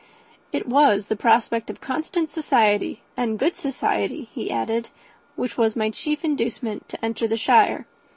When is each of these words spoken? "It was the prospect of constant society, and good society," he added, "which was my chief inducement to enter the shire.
"It 0.51 0.65
was 0.67 1.09
the 1.09 1.15
prospect 1.15 1.69
of 1.69 1.79
constant 1.79 2.27
society, 2.31 3.03
and 3.15 3.37
good 3.37 3.55
society," 3.55 4.29
he 4.33 4.49
added, 4.49 4.89
"which 5.35 5.59
was 5.59 5.75
my 5.75 5.91
chief 5.91 6.25
inducement 6.25 6.89
to 6.89 7.05
enter 7.05 7.27
the 7.27 7.37
shire. 7.37 7.85